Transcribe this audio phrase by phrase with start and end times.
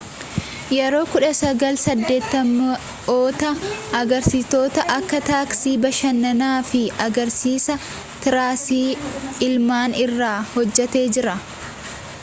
[0.75, 3.51] yeroo 1980’ootaa
[3.99, 7.77] agarsiisota akka taaksii bashannan fi agarsiisa
[8.25, 8.81] tiraasii
[9.51, 11.37] almaan irra hojjatee jira